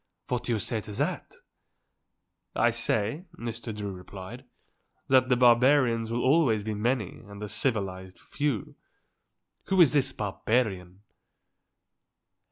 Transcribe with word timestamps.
What 0.29 0.45
do 0.45 0.51
you 0.51 0.57
say 0.57 0.81
to 0.81 0.93
that?" 0.93 1.35
"I 2.55 2.71
say," 2.71 3.25
Mr. 3.37 3.71
Drew 3.71 3.91
replied, 3.91 4.45
"that 5.09 5.29
the 5.29 5.37
barbarians 5.37 6.11
will 6.11 6.23
always 6.23 6.63
be 6.63 6.73
many 6.73 7.19
and 7.27 7.39
the 7.39 7.47
civilized 7.47 8.17
few. 8.17 8.73
Who 9.65 9.79
is 9.79 9.93
this 9.93 10.11
barbarian?" 10.11 11.01